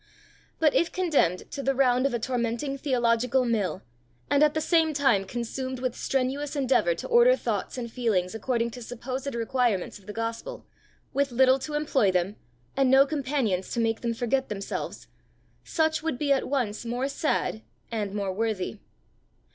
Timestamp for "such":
15.63-16.01